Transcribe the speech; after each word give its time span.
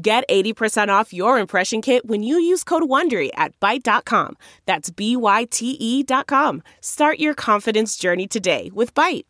Get 0.00 0.28
80% 0.28 0.90
off 0.90 1.12
your 1.12 1.40
impression 1.40 1.82
kit 1.82 2.06
when 2.06 2.22
you 2.22 2.38
use 2.38 2.62
code 2.62 2.84
WONDERY 2.84 3.30
at 3.34 3.58
Byte.com. 3.58 4.36
That's 4.64 4.90
B-Y-T-E 4.90 6.04
dot 6.04 6.28
com. 6.28 6.62
Start 6.80 7.18
your 7.18 7.34
confidence 7.34 7.96
journey 7.96 8.28
today 8.28 8.70
with 8.72 8.94
Byte. 8.94 9.24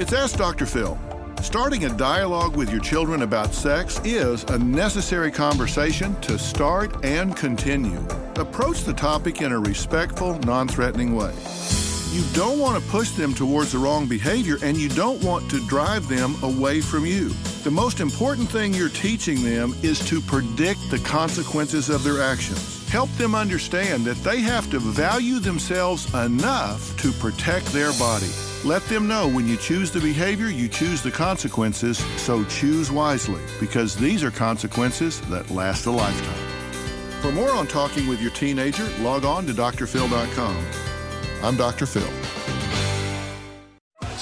It's 0.00 0.14
Ask 0.14 0.38
Dr. 0.38 0.64
Phil. 0.64 0.98
Starting 1.42 1.84
a 1.84 1.90
dialogue 1.90 2.56
with 2.56 2.70
your 2.70 2.80
children 2.80 3.20
about 3.20 3.52
sex 3.52 4.00
is 4.02 4.44
a 4.44 4.58
necessary 4.58 5.30
conversation 5.30 6.18
to 6.22 6.38
start 6.38 7.04
and 7.04 7.36
continue. 7.36 8.02
Approach 8.36 8.84
the 8.84 8.94
topic 8.94 9.42
in 9.42 9.52
a 9.52 9.58
respectful, 9.58 10.38
non-threatening 10.38 11.14
way. 11.14 11.34
You 12.12 12.24
don't 12.32 12.58
want 12.58 12.82
to 12.82 12.90
push 12.90 13.10
them 13.10 13.34
towards 13.34 13.72
the 13.72 13.78
wrong 13.78 14.06
behavior 14.06 14.56
and 14.62 14.78
you 14.78 14.88
don't 14.88 15.22
want 15.22 15.50
to 15.50 15.60
drive 15.66 16.08
them 16.08 16.34
away 16.42 16.80
from 16.80 17.04
you. 17.04 17.30
The 17.66 17.72
most 17.72 17.98
important 17.98 18.48
thing 18.48 18.72
you're 18.72 18.88
teaching 18.88 19.42
them 19.42 19.74
is 19.82 19.98
to 20.08 20.20
predict 20.20 20.88
the 20.88 21.00
consequences 21.00 21.88
of 21.88 22.04
their 22.04 22.22
actions. 22.22 22.88
Help 22.90 23.10
them 23.14 23.34
understand 23.34 24.04
that 24.04 24.22
they 24.22 24.38
have 24.40 24.70
to 24.70 24.78
value 24.78 25.40
themselves 25.40 26.06
enough 26.14 26.96
to 26.98 27.10
protect 27.10 27.66
their 27.72 27.92
body. 27.94 28.30
Let 28.64 28.82
them 28.84 29.08
know 29.08 29.26
when 29.26 29.48
you 29.48 29.56
choose 29.56 29.90
the 29.90 29.98
behavior, 29.98 30.46
you 30.46 30.68
choose 30.68 31.02
the 31.02 31.10
consequences, 31.10 31.98
so 32.22 32.44
choose 32.44 32.92
wisely 32.92 33.42
because 33.58 33.96
these 33.96 34.22
are 34.22 34.30
consequences 34.30 35.20
that 35.22 35.50
last 35.50 35.86
a 35.86 35.90
lifetime. 35.90 37.20
For 37.20 37.32
more 37.32 37.50
on 37.50 37.66
talking 37.66 38.06
with 38.06 38.22
your 38.22 38.30
teenager, 38.30 38.88
log 39.00 39.24
on 39.24 39.44
to 39.46 39.52
drphil.com. 39.52 40.66
I'm 41.42 41.56
Dr. 41.56 41.86
Phil. 41.86 42.25